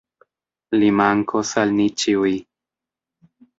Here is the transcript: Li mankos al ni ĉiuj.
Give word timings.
Li 0.77 0.89
mankos 1.01 1.53
al 1.65 1.75
ni 1.77 1.87
ĉiuj. 2.05 2.35